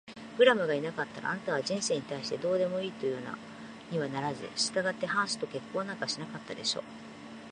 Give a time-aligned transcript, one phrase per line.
[0.35, 3.39] クラムがいなかったら、あなたは人生に対してどうでもいいというようなふう
[3.93, 6.83] にはならず、したがってハンスと結婚なんかしなかったでしょう。